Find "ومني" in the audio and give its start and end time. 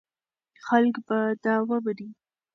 1.69-2.09